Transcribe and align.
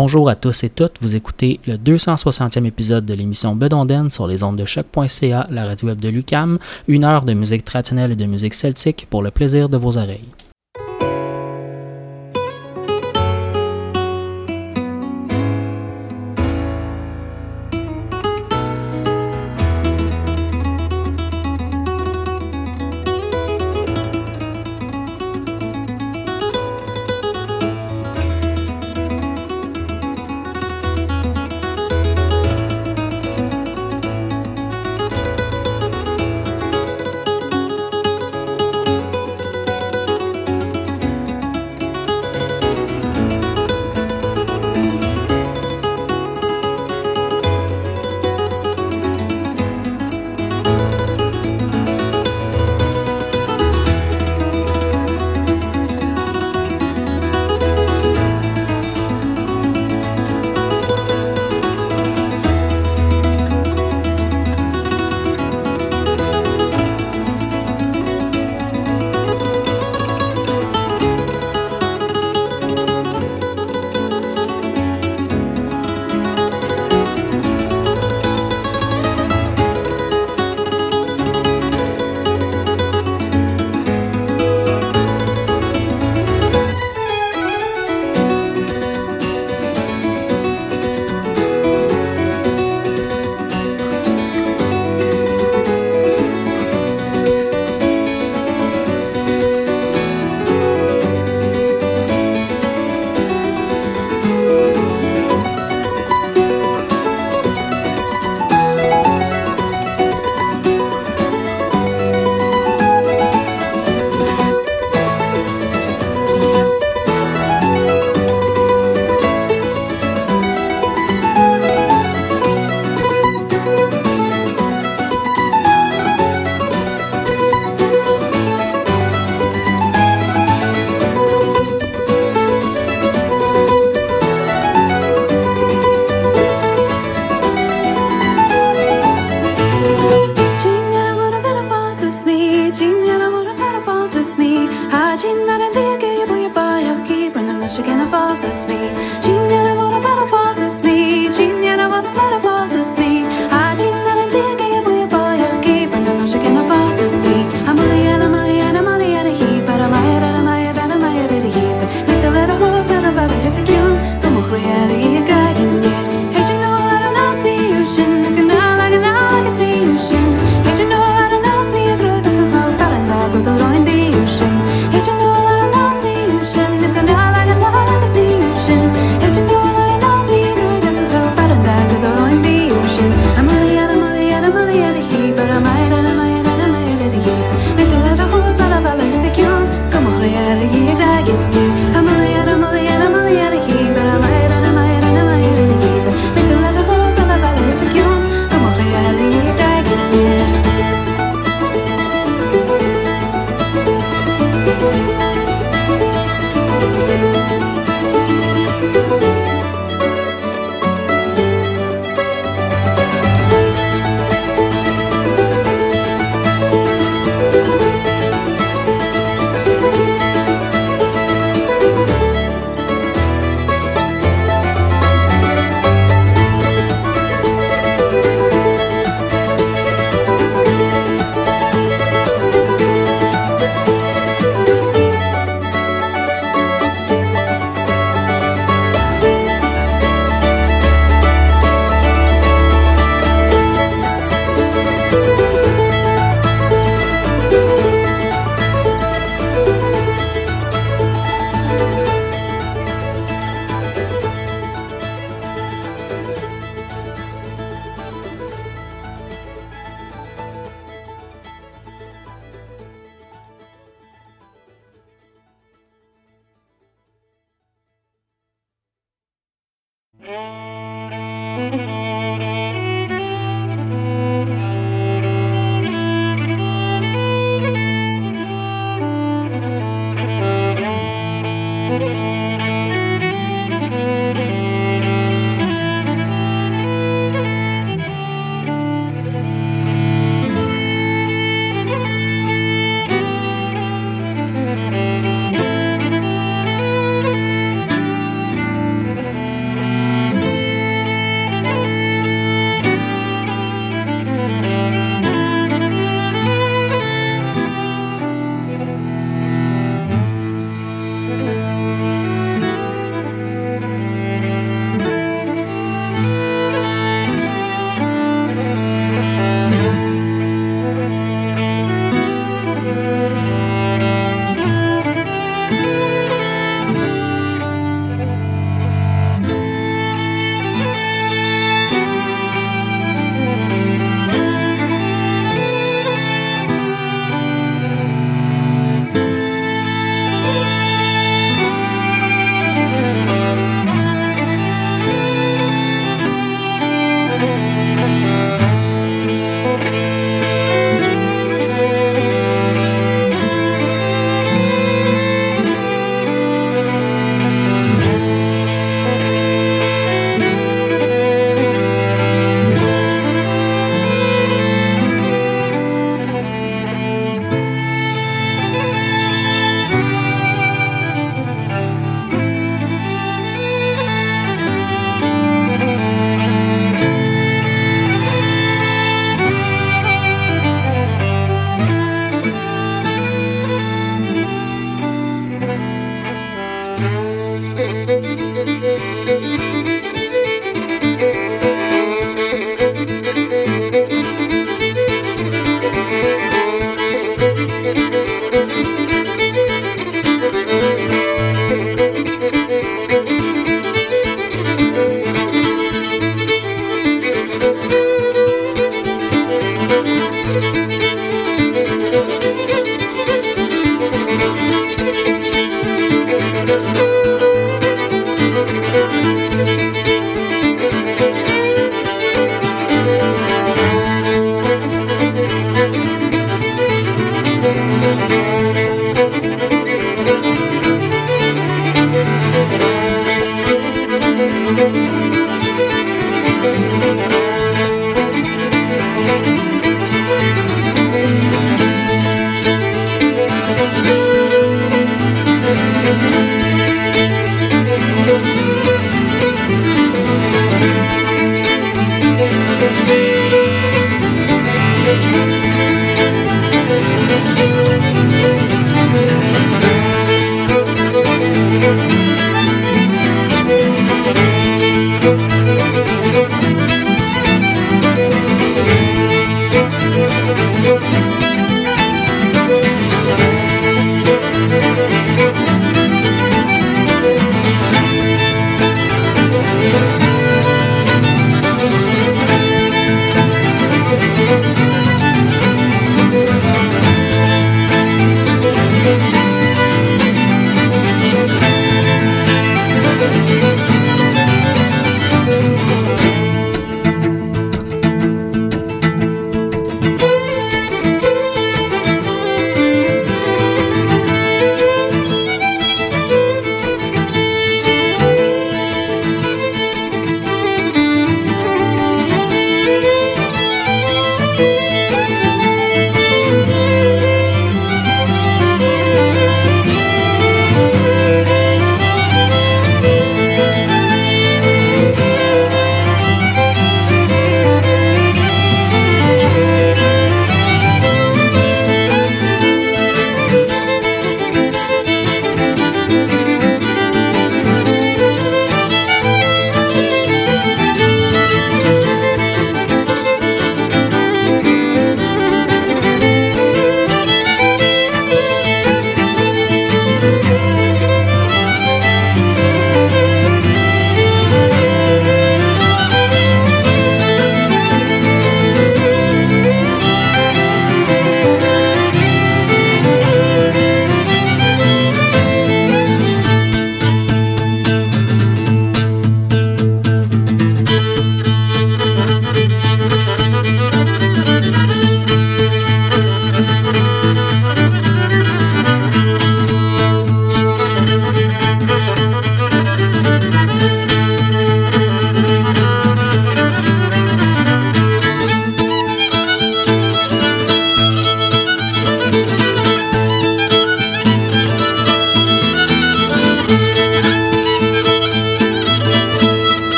Bonjour 0.00 0.28
à 0.28 0.36
tous 0.36 0.62
et 0.62 0.70
toutes, 0.70 0.98
vous 1.00 1.16
écoutez 1.16 1.58
le 1.66 1.74
260e 1.74 2.64
épisode 2.64 3.04
de 3.04 3.14
l'émission 3.14 3.56
Bedonden 3.56 4.10
sur 4.10 4.28
les 4.28 4.44
ondes 4.44 4.54
de 4.54 4.64
choc.ca, 4.64 5.48
la 5.50 5.64
radio 5.64 5.88
web 5.88 5.98
de 5.98 6.08
Lucam, 6.08 6.60
une 6.86 7.02
heure 7.02 7.24
de 7.24 7.32
musique 7.34 7.64
traditionnelle 7.64 8.12
et 8.12 8.14
de 8.14 8.24
musique 8.24 8.54
celtique 8.54 9.08
pour 9.10 9.24
le 9.24 9.32
plaisir 9.32 9.68
de 9.68 9.76
vos 9.76 9.98
oreilles. 9.98 10.28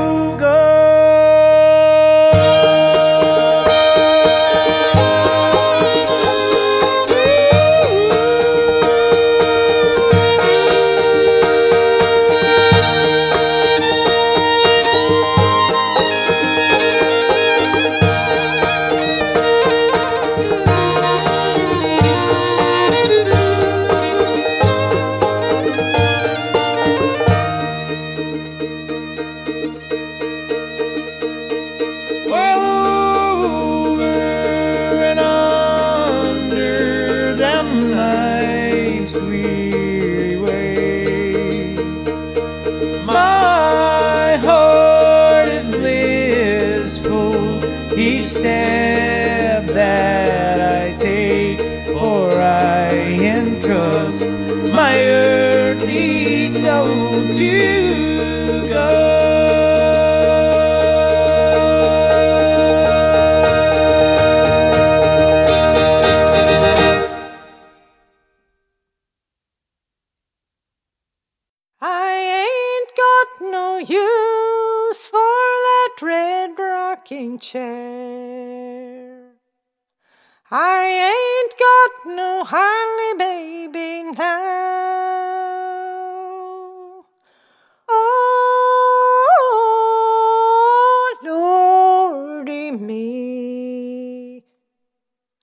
me. 92.79 94.43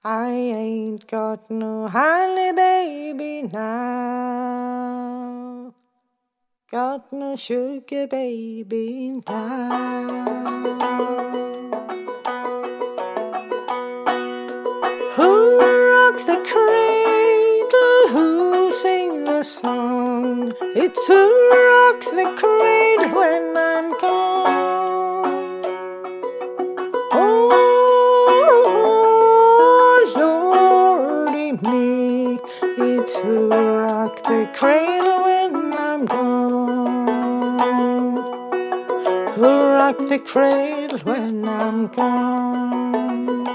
I 0.02 0.30
ain't 0.30 1.06
got 1.06 1.50
no 1.50 1.86
honey 1.88 2.52
baby 2.52 3.42
now. 3.42 4.90
Got 6.70 7.12
no 7.12 7.36
sugar 7.36 8.06
baby 8.06 9.22
now. 9.28 10.08
Who 15.16 15.58
rocked 15.58 16.26
the 16.26 16.38
cradle? 16.50 18.08
Who 18.14 18.72
sang 18.72 19.24
the 19.24 19.42
song? 19.42 20.54
It's 20.62 21.06
who 21.06 21.50
rocked 21.50 22.10
the 22.16 22.24
cradle 22.38 23.14
when 23.18 23.56
I'm 23.56 23.90
gone. 23.98 24.19
Who 33.22 33.48
rock 33.48 34.22
the 34.22 34.48
cradle 34.54 35.24
when 35.24 35.74
I'm 35.74 36.06
gone. 36.06 36.96
Who 39.34 39.42
rock 39.42 39.98
the 40.08 40.18
cradle 40.18 41.00
when 41.00 41.46
I'm 41.46 41.88
gone? 41.88 43.46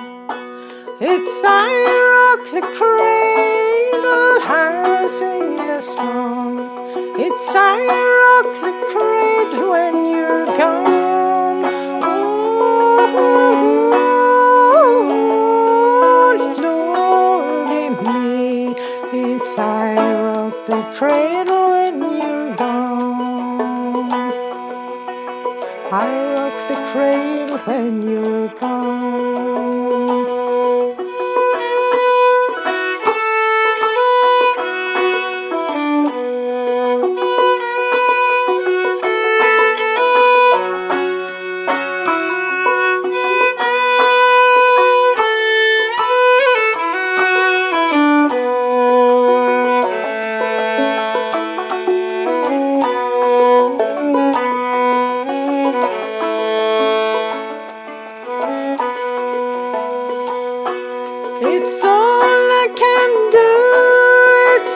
It's 1.01 1.41
I 1.43 1.71
rock 2.15 2.45
the 2.53 2.61
cradle, 2.77 4.37
I 4.43 5.07
sing 5.19 5.55
the 5.55 5.81
song. 5.81 6.59
It's 7.19 7.55
I 7.55 7.79
rock 8.21 8.53
the 8.61 8.73
cradle 8.91 9.71
when 9.71 10.04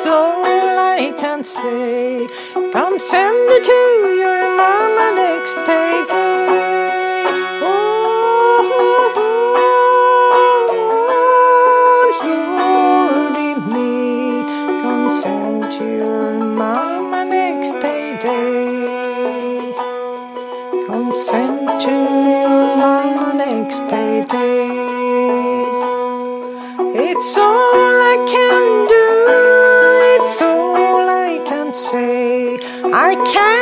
all 0.10 0.43
I 0.43 1.13
can 1.17 1.43
say. 1.43 2.28
Can't 2.74 3.02
send 3.02 3.50
it 3.56 3.63
to 3.72 3.82
your 4.24 4.58
mama 4.58 5.08
next 5.15 5.56
payday. 5.67 7.26
Oh, 7.62 8.10
me, 13.74 14.43
can't 14.82 15.12
send 15.22 15.63
to 15.74 15.84
your 15.86 16.32
mama 16.63 17.22
next 17.26 17.74
payday. 17.82 19.74
Can't 20.88 21.15
send 21.15 21.67
to 21.84 21.91
your 21.91 22.78
mama 22.84 23.28
next 23.36 23.80
payday. 23.89 24.69
It's 27.08 27.38
all 27.38 27.74
I 28.13 28.15
can 28.34 28.65
do, 28.88 28.99
I 33.21 33.59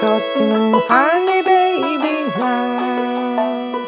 Got 0.00 0.24
no 0.36 0.80
honey 0.88 1.42
baby 1.42 2.16
now. 2.36 3.86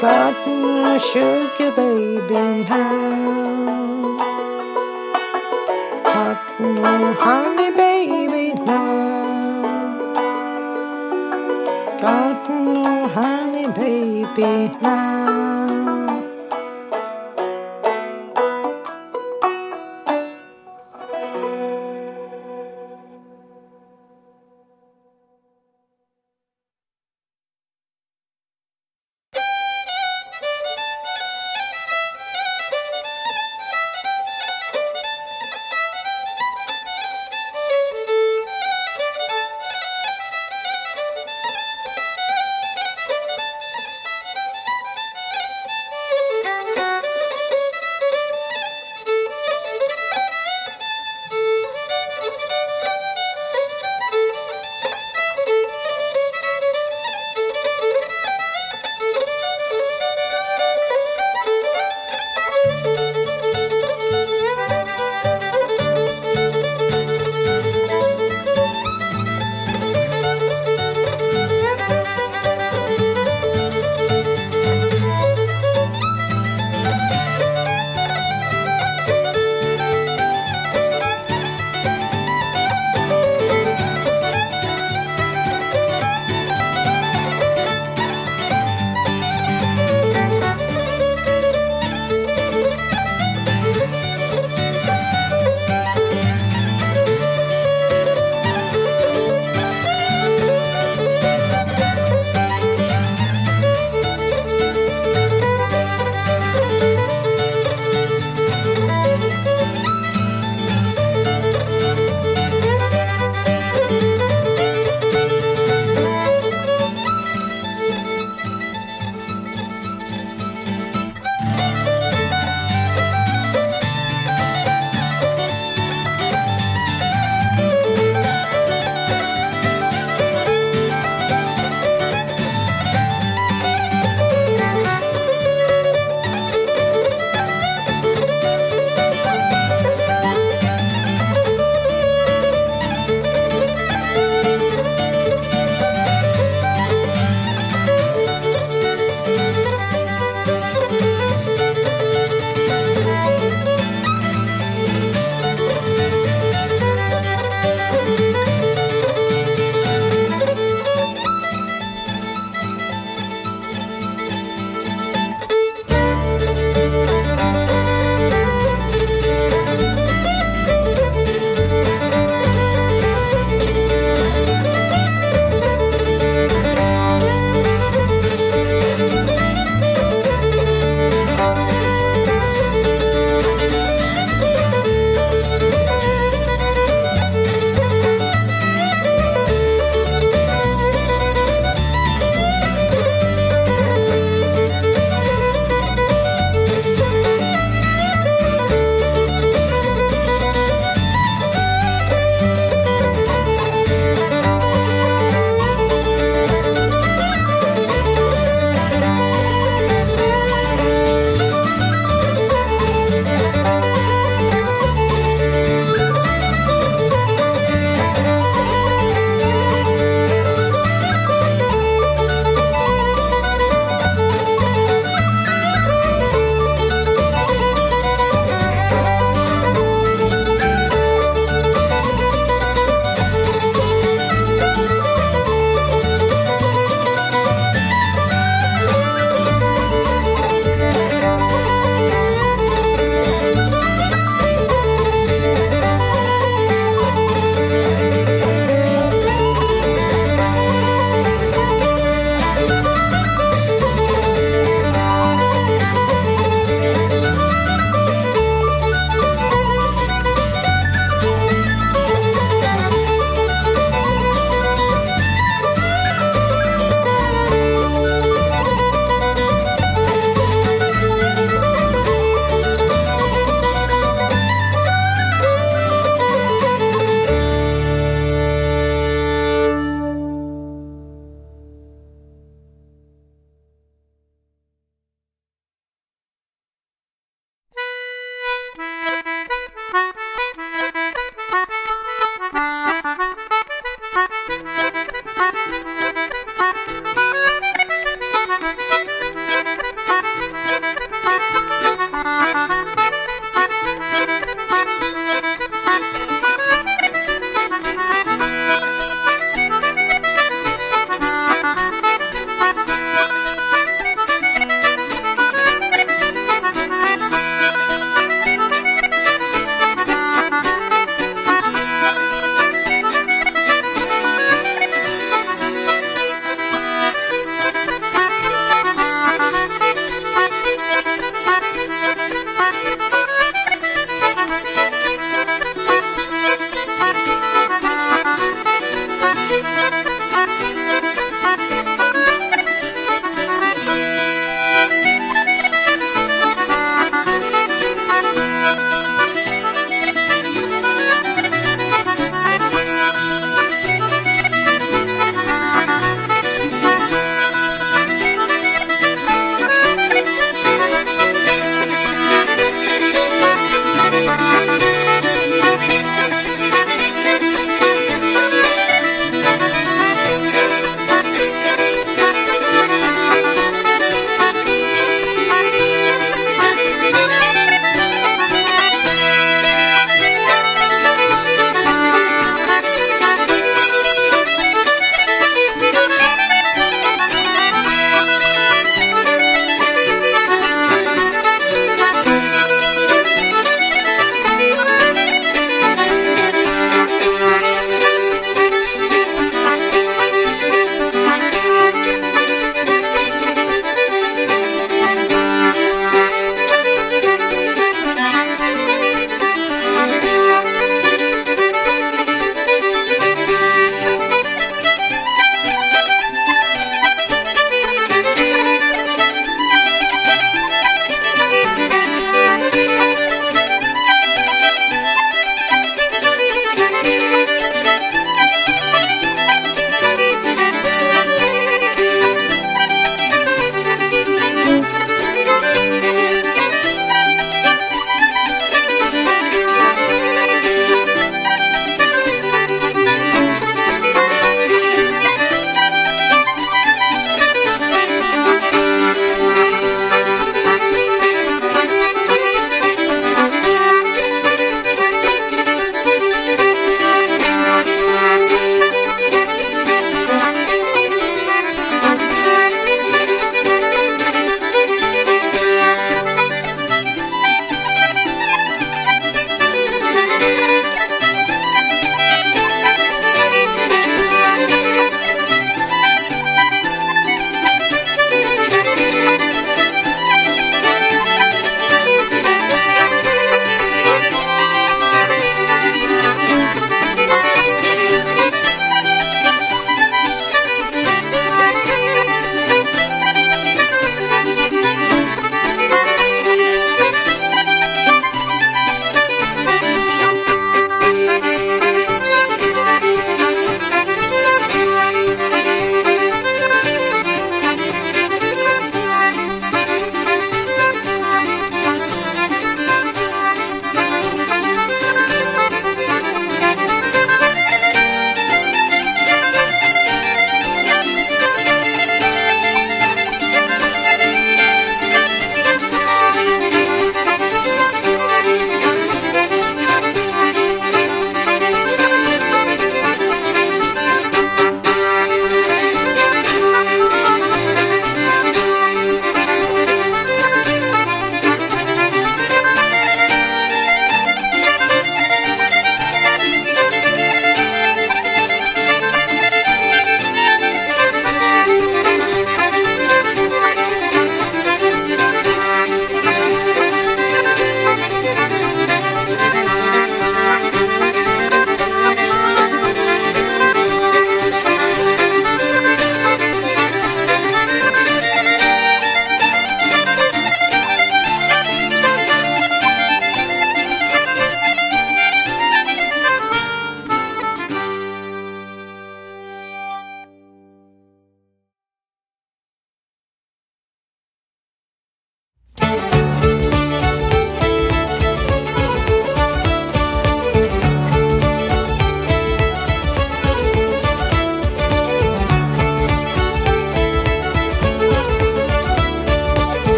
Got 0.00 0.46
no 0.48 0.98
sugar 0.98 1.70
baby 1.72 2.64
now. 2.64 4.16
Got 6.04 6.60
no 6.60 7.14
honey 7.20 7.70
baby 7.70 8.54
now. 8.54 9.62
Got 12.00 12.50
no 12.50 13.08
honey 13.08 13.66
baby 13.68 14.76
now. 14.80 15.05